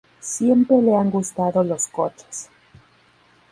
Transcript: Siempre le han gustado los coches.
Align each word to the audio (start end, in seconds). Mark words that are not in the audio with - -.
Siempre 0.19 0.77
le 0.81 0.95
han 0.95 1.11
gustado 1.11 1.63
los 1.63 1.85
coches. 1.87 2.49